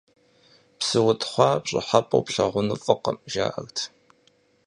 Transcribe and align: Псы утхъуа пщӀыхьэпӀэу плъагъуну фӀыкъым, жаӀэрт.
Псы 0.77 0.99
утхъуа 1.09 1.49
пщӀыхьэпӀэу 1.63 2.25
плъагъуну 2.25 2.77
фӀыкъым, 2.83 3.17
жаӀэрт. 3.31 3.77